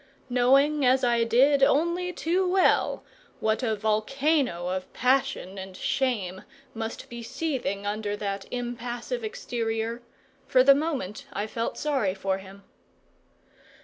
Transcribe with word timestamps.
Knowing 0.31 0.83
as 0.83 1.03
I 1.03 1.23
did, 1.23 1.61
only 1.61 2.11
too 2.11 2.49
well, 2.49 3.03
what 3.39 3.61
a 3.61 3.75
volcano 3.75 4.65
of 4.69 4.91
passion 4.93 5.59
and 5.59 5.77
shame 5.77 6.43
must 6.73 7.07
be 7.07 7.21
seething 7.21 7.85
under 7.85 8.17
that 8.17 8.47
impassive 8.49 9.23
exterior, 9.23 10.01
for 10.47 10.63
the 10.63 10.73
moment 10.73 11.27
I 11.33 11.45
felt 11.45 11.77
sorry 11.77 12.15
for 12.15 12.39
him. 12.39 12.63